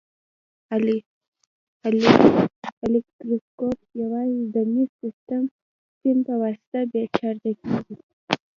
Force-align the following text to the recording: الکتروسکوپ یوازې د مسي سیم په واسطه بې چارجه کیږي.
الکتروسکوپ 1.85 3.79
یوازې 4.01 4.41
د 4.53 4.55
مسي 4.73 5.09
سیم 6.01 6.17
په 6.27 6.33
واسطه 6.41 6.79
بې 6.91 7.03
چارجه 7.17 7.51
کیږي. 7.61 7.95